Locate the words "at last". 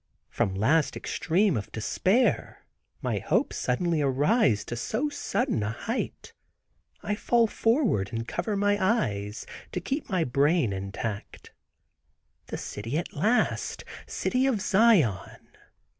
12.97-13.83